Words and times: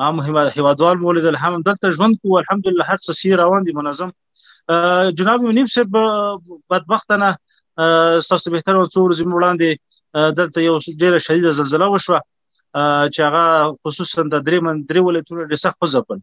عام 0.04 0.16
هوادوال 0.58 0.96
مولد 1.04 1.26
الحمد 1.30 1.62
دلته 1.66 1.90
ژوند 1.98 2.14
کو 2.22 2.38
الحمدلله 2.38 2.84
هر 2.90 2.98
څه 3.06 3.12
سی 3.20 3.28
روان 3.42 3.62
دي 3.68 3.72
منظم 3.78 4.10
جناب 5.20 5.38
منیب 5.48 5.66
صاحب 5.74 5.96
بدبختانه 6.72 7.30
سست 8.28 8.46
بهتر 8.54 8.74
او 8.80 8.86
څور 8.94 9.10
زم 9.20 9.30
وړاندې 9.38 9.68
دلته 10.40 10.58
یو 10.68 10.72
ډیره 11.00 11.18
شدید 11.26 11.44
زلزلہ 11.58 11.86
وشوه 11.94 12.20
چې 13.14 13.20
هغه 13.28 13.44
خصوصا 13.84 14.22
د 14.32 14.36
درې 14.48 14.64
من 14.68 14.76
درې 14.88 15.06
ولایتونو 15.08 15.48
ډېر 15.50 15.60
سخت 15.66 15.80
ځپل 15.94 16.18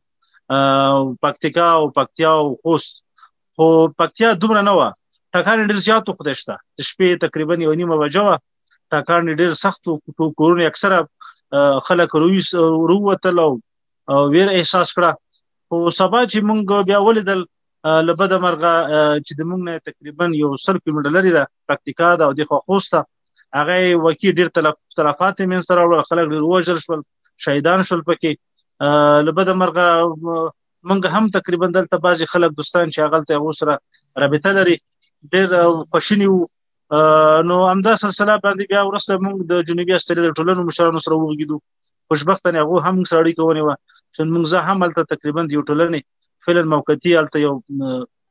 پکتیکا 1.27 1.67
او 1.79 1.85
پکتیا 2.01 2.29
او 2.41 2.45
خوست 2.67 2.99
خو 3.55 3.65
پکتیا 4.03 4.33
دومره 4.43 4.61
نه 4.69 4.73
و 4.79 4.81
ټکان 5.37 5.67
ډېر 5.67 5.77
زیات 5.87 6.13
خو 6.17 6.29
دشته 6.29 6.57
د 6.77 6.89
شپې 6.89 7.23
تقریبا 7.25 7.53
یو 7.67 7.73
نیمه 7.83 7.97
بجو 8.03 8.27
ټاکان 8.93 9.21
ډېر 9.39 9.51
سخت 9.63 9.81
وو 9.87 10.27
کورونه 10.41 10.63
اکثره 10.65 10.97
خلک 11.89 12.09
روي 12.23 12.41
وروتل 12.83 13.35
او 13.47 13.51
ویر 14.35 14.49
احساس 14.57 14.89
کړه 14.97 15.11
او 15.71 15.77
سبا 15.99 16.21
چې 16.31 16.37
مونږ 16.49 16.59
بیا 16.91 16.99
ولیدل 17.07 17.39
لبد 18.09 18.31
مرغه 18.45 18.73
چې 19.25 19.33
د 19.41 19.49
مونږ 19.49 19.61
نه 19.67 19.73
تقریبا 19.91 20.25
یو 20.41 20.49
سل 20.65 20.77
کیلومتر 20.83 21.11
لري 21.17 21.31
د 21.37 21.47
پکتیکا 21.71 22.09
د 22.21 22.29
او 22.29 22.37
د 22.39 22.49
خوسته 22.53 22.99
هغه 23.57 23.75
وکی 24.05 24.29
ډېر 24.37 24.47
تلف 24.59 24.75
تلفات 24.99 25.35
یې 25.39 25.67
سره 25.69 25.81
وړ 25.89 25.99
خلک 26.11 26.25
ډېر 26.31 26.43
وژل 26.51 26.79
شول 26.87 27.01
شهیدان 27.45 27.79
شول 27.91 28.01
پکې 28.09 28.31
لبد 29.27 29.47
مرغه 29.61 29.85
مونږ 30.89 31.01
هم 31.17 31.23
تقریبا 31.37 31.67
دلته 31.77 31.95
بعضي 32.07 32.25
خلک 32.33 32.51
دوستان 32.59 32.85
چې 32.93 32.99
هغه 33.05 33.19
ته 33.27 33.33
اوسره 33.47 33.75
رابطه 34.25 34.55
لري 34.57 34.75
ډېر 35.33 35.47
خوشنی 35.93 36.27
وو 36.33 36.41
نو 37.47 37.53
همدا 37.71 37.93
سلسله 38.03 38.33
باندې 38.43 38.65
بیا 38.71 38.81
ورسته 38.87 39.13
موږ 39.25 39.37
د 39.51 39.63
جنوبي 39.67 39.93
استرالیا 39.97 40.25
د 40.25 40.33
ټولنو 40.41 40.61
مشرانو 40.69 40.99
سره 41.05 41.15
وګیدو 41.19 41.57
خوشبختانه 42.13 42.57
هغه 42.63 42.77
هم 42.85 42.95
موږ 42.97 43.07
سره 43.11 43.21
اړیکه 43.23 43.43
ونیوه 43.45 43.75
چې 44.15 44.21
موږ 44.33 44.43
زه 44.51 44.59
هم 44.67 44.79
الته 44.87 45.09
تقریبا 45.13 45.41
یو 45.55 45.63
ټولنې 45.69 45.99
فعلا 46.47 46.63
موقتی 46.73 47.15
الته 47.21 47.41
یو 47.45 47.53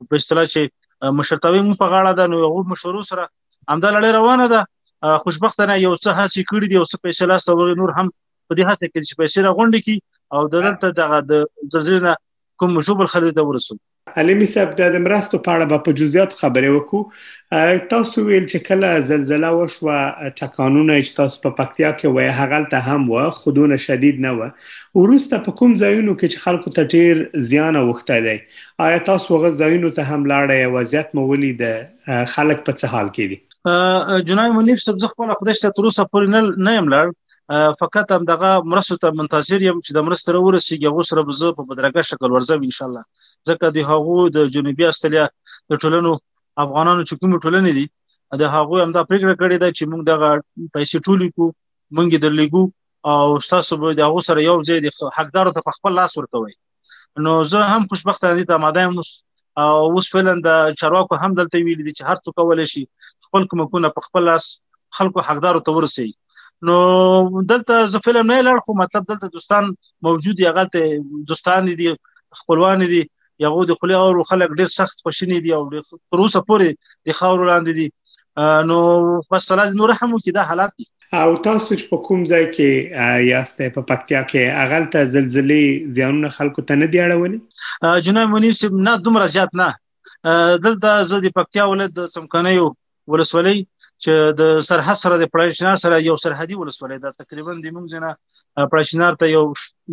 په 0.09 0.21
اصطلاح 0.21 0.47
چې 0.55 1.13
مشرتوي 1.21 1.61
موږ 1.67 1.77
په 1.83 1.89
غاړه 1.95 2.13
ده 2.19 2.27
نو 2.35 2.43
هغه 2.45 2.63
مشورو 2.73 3.03
سره 3.11 3.25
همدا 3.73 3.91
لړۍ 3.97 4.11
روانه 4.19 4.47
ده 4.55 5.19
خوشبختانه 5.25 5.79
یو 5.87 5.93
څه 6.05 6.11
هڅه 6.21 6.41
کړې 6.51 6.67
دي 6.71 6.77
او 6.83 6.87
څه 6.93 7.05
پیسې 7.07 7.31
لاس 7.33 7.49
ته 7.49 7.83
نور 7.83 7.91
هم 7.99 8.07
په 8.51 8.61
دې 8.61 8.73
هڅه 8.73 8.93
کې 8.93 9.01
چې 9.07 9.21
پیسې 9.21 9.39
راغونډي 9.49 9.81
کی 9.89 9.99
او 10.35 10.47
دلته 10.55 10.97
دغه 11.03 11.19
د 11.33 11.43
زلزلې 11.43 12.23
کوم 12.63 12.73
مشوب 12.79 13.01
الخلیده 13.07 13.45
ورسول 13.51 13.79
علي 14.17 14.47
صاحب 14.55 14.71
د 14.79 14.83
مرستو 15.05 15.39
په 15.45 15.51
اړه 15.55 15.77
په 15.85 15.93
جزئیات 15.99 16.33
خبرې 16.41 16.73
وکړو 16.73 17.87
تاسو 17.93 18.25
ویل 18.27 18.43
چې 18.53 18.59
کله 18.69 18.89
زلزلہ 19.11 19.53
وشوه 19.55 19.95
ټکانونه 20.41 20.97
چې 21.05 21.13
تاسو 21.21 21.41
په 21.47 21.53
پکتیا 21.61 21.91
کې 22.01 22.17
وای 22.17 22.29
هغه 22.41 22.59
ته 22.75 22.91
هم 22.91 23.09
و 23.15 23.23
خودونه 23.39 23.79
شدید 23.87 24.21
نه 24.27 24.33
و 24.35 24.51
ورسته 25.03 25.41
په 25.47 25.57
کوم 25.61 25.75
ځایونو 25.85 26.17
کې 26.19 26.29
چې 26.33 26.45
خلکو 26.47 26.75
ته 26.77 26.91
ډیر 26.97 27.25
زیان 27.53 27.81
وخته 27.81 28.21
دی 28.29 28.37
آیا 28.89 29.01
تاسو 29.09 29.29
هغه 29.37 29.55
ځایونو 29.63 29.95
ته 29.99 30.07
هم 30.13 30.29
لاړې 30.35 30.79
وضعیت 30.79 31.15
مو 31.19 31.27
ولید 31.33 31.65
خلک 32.37 32.65
په 32.69 32.77
څه 32.77 32.95
حال 32.97 33.09
کې 33.19 33.33
دي 33.33 34.31
جنای 34.33 34.51
مليف 34.59 34.87
سبزخ 34.89 35.19
په 35.23 35.35
خودش 35.43 35.65
ته 35.67 35.77
تر 35.81 35.91
اوسه 35.93 36.11
پورې 36.15 36.67
نه 36.69 36.81
یم 36.81 36.97
لړ 36.97 37.19
فقط 37.51 38.13
هم 38.13 38.25
دغه 38.25 38.59
مرستو 38.65 38.97
ته 39.05 39.11
منتظر 39.21 39.61
یم 39.63 39.81
چې 39.85 39.93
د 39.97 40.05
مرستو 40.09 40.37
ورسیږي 40.45 40.89
هغه 40.91 41.03
سره 41.09 41.25
به 41.31 41.35
زه 41.41 41.51
په 41.59 41.65
بدرګه 41.73 42.05
شکل 42.11 42.31
ورځم 42.35 42.63
ان 42.69 42.73
شاء 42.77 42.87
الله 42.89 43.03
ځکه 43.49 43.71
د 43.77 43.85
هغه 43.91 44.23
د 44.37 44.47
جنوبي 44.55 44.87
استرالیا 44.91 45.25
د 45.73 45.81
ټولنو 45.83 46.13
افغانانو 46.65 47.05
چې 47.09 47.21
کوم 47.21 47.35
ټولنې 47.41 47.81
دي 47.81 47.85
د 48.45 48.49
هغه 48.55 48.81
هم 48.87 48.95
دا 48.97 49.03
پریکړه 49.11 49.35
کړې 49.41 49.57
ده 49.63 49.71
چې 49.77 49.85
موږ 49.91 50.01
دغه 50.11 50.31
پیسې 50.77 50.97
ټولې 51.07 51.37
کو 51.37 51.51
موږ 51.99 52.25
درلګو 52.25 52.65
او 53.13 53.39
تاسو 53.53 53.81
به 53.85 53.95
د 54.01 54.07
هغه 54.09 54.25
سره 54.31 54.47
یو 54.49 54.57
ځای 54.71 54.79
د 54.89 55.13
حقدارو 55.21 55.55
ته 55.59 55.77
خپل 55.77 55.93
لاس 56.01 56.19
ورکوي 56.23 56.57
نو 57.29 57.37
زه 57.55 57.71
هم 57.75 57.87
خوشبخته 57.95 58.35
دي 58.43 58.49
ته 58.53 58.61
ماده 58.67 58.87
هم 58.89 59.09
او 59.65 59.87
اوس 59.97 60.13
فعلا 60.17 60.33
د 60.49 60.73
چارواکو 60.83 61.21
هم 61.25 61.37
دلته 61.41 61.67
ویل 61.69 61.87
دي 61.87 61.93
چې 61.93 62.11
هر 62.11 62.25
څوک 62.27 62.43
کولای 62.43 62.71
شي 62.75 62.89
خپل 63.29 63.51
کومکونه 63.53 63.93
په 63.99 64.09
خپل 64.11 64.29
لاس 64.33 64.53
خلکو 65.01 65.23
حقدارو 65.31 65.67
ته 65.69 65.75
ورسي 65.81 66.09
نو 66.63 67.43
دلته 67.43 67.87
زه 67.87 67.99
فلم 68.05 68.31
نه 68.33 68.41
لړ 68.43 68.57
خو 68.67 68.75
مطلب 68.79 69.05
دلته 69.05 69.27
دوستان 69.29 69.75
موجود 70.03 70.41
یا 70.41 70.51
غلطه 70.53 70.81
دوستان 71.29 71.65
دي 71.65 71.95
خپلوان 72.43 72.79
دي 72.87 73.05
یغو 73.41 73.65
د 73.71 73.81
خلی 73.83 73.95
او 73.95 74.23
خلک 74.31 74.51
ډیر 74.63 74.69
سخت 74.79 75.01
خوشینه 75.05 75.39
دي 75.47 75.53
او 75.59 75.63
تر 75.73 76.19
اوسه 76.25 76.43
پورې 76.49 76.97
د 77.07 77.19
خاور 77.21 77.41
وړاندې 77.45 77.73
دي 77.79 77.89
نو 78.69 78.79
بس 79.33 79.53
الله 79.53 79.75
نور 79.81 79.93
رحم 79.95 80.15
وکړي 80.15 80.37
دا 80.39 80.45
حالات 80.53 80.73
دي 80.79 80.87
او 81.23 81.37
تاسو 81.47 81.75
چې 81.81 81.91
په 81.95 82.03
کوم 82.07 82.23
ځای 82.33 82.47
کې 82.51 83.19
یاست 83.31 83.61
په 83.79 83.87
پکتیا 83.93 84.23
کې 84.33 84.65
اغل 84.67 84.89
ته 84.97 85.11
زلزلې 85.17 85.95
زیانونه 85.99 86.33
خلکو 86.39 86.67
ته 86.71 86.81
نه 86.83 86.91
دی 86.95 87.03
اړولې 87.09 88.07
جناب 88.09 88.33
منیر 88.37 88.57
صاحب 88.63 88.81
نه 88.89 88.97
دومره 89.09 89.35
زیات 89.37 89.61
نه 89.65 89.69
دلته 90.69 90.97
زه 91.13 91.23
د 91.27 91.37
پکتیا 91.41 91.69
ولایت 91.75 91.97
د 91.99 92.11
څمکنیو 92.17 92.73
ولسوالۍ 93.13 93.59
چې 94.05 94.37
د 94.39 94.57
سرحد 94.69 94.99
سره 95.03 95.19
د 95.21 95.27
پړشنار 95.35 95.77
سره 95.83 95.99
یو 96.07 96.15
سرحدي 96.23 96.57
ولسوالۍ 96.63 96.97
ده 97.05 97.13
تقریبا 97.21 97.53
د 97.67 97.71
موږ 97.77 98.03
نه 98.05 98.67
پړشنار 98.73 99.15
ته 99.23 99.31
یو 99.35 99.43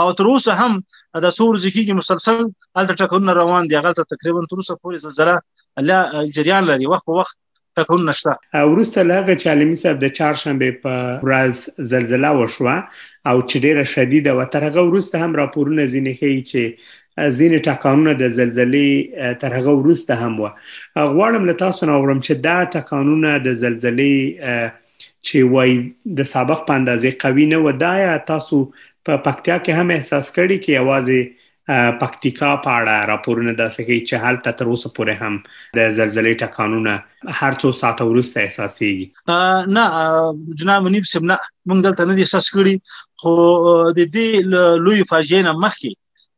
او 0.01 0.05
تر 0.19 0.29
اوسه 0.33 0.65
هم 0.65 0.81
د 1.23 1.35
څور 1.37 1.61
ځکیږي 1.63 1.97
مسلسل 2.01 2.39
هلته 2.41 2.99
ټکرونه 3.01 3.35
روان 3.39 3.67
دي 3.71 3.79
هغه 3.81 4.07
تقریبا 4.15 4.45
تر 4.51 4.61
اوسه 4.61 4.77
پورې 4.83 5.07
زلزله 5.07 5.87
لا 5.89 5.99
جریان 6.37 6.69
لري 6.71 6.87
وخت 6.93 7.09
په 7.09 7.19
وخت 7.19 7.37
تکون 7.79 8.03
نشته 8.11 8.37
او 8.63 8.65
روسته 8.79 9.03
لغه 9.11 9.35
چالمی 9.43 9.77
صاحب 9.83 10.01
د 10.05 10.15
چهارشنبه 10.17 10.73
په 10.87 10.97
ورځ 11.27 11.87
زلزلہ 11.93 12.33
وشوه 12.39 12.75
او 12.75 13.37
چې 13.43 13.63
ډیره 13.67 13.89
شدید 13.93 14.31
و 14.35 14.49
ترغه 14.57 14.83
ورسته 14.89 15.25
هم 15.25 15.37
راپورونه 15.41 15.87
ځینې 15.93 16.19
کوي 16.23 16.43
چې 16.51 16.91
ځینې 17.38 17.57
ټاکانونه 17.68 18.12
د 18.21 18.31
زلزلې 18.38 18.88
تر 19.42 19.50
هغه 19.57 19.71
وروسته 19.81 20.12
هم 20.24 20.33
و 20.39 20.45
غواړم 21.15 21.44
له 21.50 21.54
تاسو 21.63 21.81
نه 21.89 21.94
اورم 22.00 22.19
چې 22.25 22.33
دا 22.48 22.57
ټاکانونه 22.75 23.30
د 23.45 23.60
زلزلې 23.62 24.15
چې 25.27 25.38
وای 25.54 25.71
د 26.21 26.30
سابق 26.33 26.60
په 26.71 26.74
اندازې 26.80 27.10
قوي 27.25 27.45
نه 27.54 27.57
و 27.65 27.77
دا 27.86 27.94
یا 28.06 28.15
تاسو 28.31 28.57
په 29.06 29.13
پکتیا 29.30 29.57
کې 29.63 29.71
هم 29.81 29.88
احساس 30.00 30.25
کړی 30.36 30.57
کې 30.63 30.74
आवाज 30.86 31.07
پکتیکا 32.01 32.48
پاړه 32.65 32.98
راپورونه 33.10 33.51
داسې 33.62 33.80
کوي 33.89 34.00
چې 34.07 34.15
حال 34.24 34.36
تر 34.48 34.65
اوسه 34.71 34.89
پورې 34.95 35.13
هم 35.21 35.33
د 35.77 35.80
زلزلې 35.98 36.33
ټکانونه 36.42 36.94
هر 37.42 37.54
څو 37.62 37.69
ساعت 37.81 37.98
وروسته 38.01 38.38
احساسي 38.45 38.94
نه 39.75 39.86
جناب 40.63 40.83
نیب 40.95 41.06
سمنا 41.13 41.36
موږ 41.68 41.77
دلته 41.89 42.01
نه 42.12 42.21
احساس 42.25 42.45
کړی 42.56 42.75
خو 43.25 43.31
د 43.98 44.00
دې 44.13 44.27
لوی 44.88 45.00
فاجعه 45.12 45.44
مخکې 45.65 45.92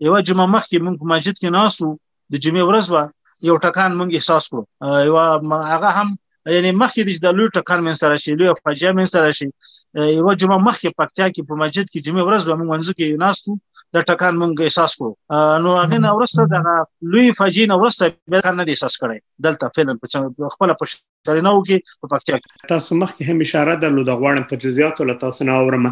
یو 0.08 0.16
جمعه 0.28 0.46
مخکې 0.56 0.80
موږ 0.86 0.96
په 1.02 1.06
مسجد 1.14 1.36
کې 1.42 1.50
ناسو 1.58 1.88
د 2.32 2.36
جمعې 2.44 2.64
ورځ 2.70 2.86
و 2.90 2.96
یو 3.50 3.56
ټکان 3.66 3.92
موږ 4.00 4.10
احساس 4.18 4.44
کړو 4.50 4.64
یو 5.08 5.16
هغه 5.74 5.90
هم 5.98 6.08
یعنی 6.56 6.72
مخکې 6.82 7.02
د 7.26 7.38
لوی 7.38 7.48
ټکان 7.58 7.80
من 7.88 7.96
سره 8.02 8.16
شي 8.24 8.32
لوی 8.40 8.50
فاجعه 8.66 8.92
من 9.00 9.08
سره 9.16 9.30
شي 9.38 9.48
یو 10.20 10.32
جمعه 10.42 10.60
مخکې 10.68 10.90
پکتیا 11.02 11.28
کې 11.34 11.42
په 11.48 11.54
مسجد 11.64 11.86
کې 11.92 12.00
جمعې 12.06 12.24
ورځ 12.28 12.44
و 12.46 12.58
موږ 12.60 12.68
منځ 12.72 12.88
کې 12.98 13.08
ناسو 13.24 13.52
د 13.94 13.98
ټکان 14.10 14.34
مونږ 14.42 14.54
احساس 14.68 14.92
کوو 15.00 15.14
نو 15.66 15.70
هغه 15.82 15.98
نو 16.06 16.12
ورسته 16.20 16.46
د 16.54 17.14
لوی 17.14 17.28
فجین 17.42 17.74
ورسته 17.76 18.10
به 18.34 18.54
نه 18.60 18.66
دي 18.70 18.74
احساس 18.78 18.96
کړي 19.04 19.46
دلته 19.48 19.72
فلم 19.78 20.02
په 20.06 20.52
خپل 20.56 20.74
په 20.82 20.90
شرینو 20.94 21.54
کې 21.70 21.96
په 22.04 22.14
پکتیا 22.14 22.40
کې 22.42 22.72
تاسو 22.74 23.00
مخکې 23.04 23.34
هم 23.34 23.46
اشاره 23.48 23.76
درلوده 23.86 24.18
غواړم 24.24 24.50
په 24.52 24.62
جزئیات 24.66 25.02
ول 25.04 25.14
تاسو 25.26 25.50
نه 25.52 25.60
اورم 25.64 25.90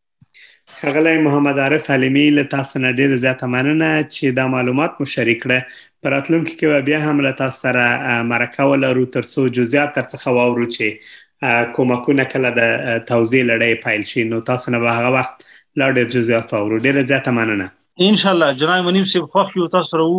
خغلی 0.70 1.18
محمد 1.18 1.58
عارف 1.58 1.90
حلیمی 1.90 2.30
له 2.30 2.44
تاسو 2.44 2.78
نه 2.78 2.92
ډیر 3.00 3.16
زیاته 3.24 3.46
مننه 3.52 3.90
چې 4.10 4.38
دا 4.38 4.46
معلومات 4.54 4.96
مو 5.00 5.06
شریک 5.12 5.38
کړه 5.44 6.02
پر 6.06 6.14
اتلونکو 6.18 6.52
کې 6.52 6.84
بیا 6.88 7.00
هم 7.04 7.20
له 7.26 7.32
تاسو 7.40 7.60
سره 7.66 8.22
مرکه 8.32 8.66
ولرو 8.72 9.04
ترڅو 9.18 9.46
جزئیات 9.60 9.94
ترڅخه 9.98 10.34
واورو 10.38 10.66
چې 10.74 11.54
کومکونه 11.78 12.26
کله 12.34 12.52
د 12.58 12.74
توزیع 13.12 13.42
لړۍ 13.44 13.86
پایل 13.86 14.06
شي 14.12 14.26
نو 14.32 14.42
تاسو 14.50 14.74
نه 14.76 14.82
به 14.86 14.96
هغه 14.98 15.14
وخت 15.18 15.46
لا 15.82 15.90
ډیر 16.00 16.10
جزئیات 16.16 16.54
واورو 16.56 16.82
ډیر 16.88 17.00
زیاته 17.12 17.36
مننه 17.40 17.72
ان 18.10 18.20
شاء 18.24 18.32
الله 18.34 18.52
جناب 18.64 18.90
منیم 18.90 19.08
سی 19.14 19.24
خوښ 19.28 19.56
یو 19.62 19.68
تاسو 19.78 19.96
ورو 20.00 20.10